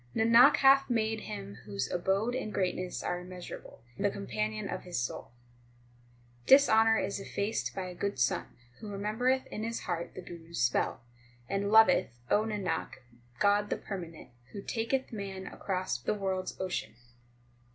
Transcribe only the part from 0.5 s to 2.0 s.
hath made Him whose